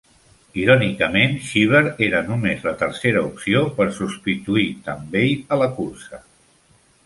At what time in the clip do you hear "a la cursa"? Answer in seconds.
5.57-6.27